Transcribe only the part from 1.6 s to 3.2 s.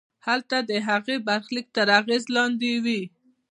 تر اغېز لاندې وي.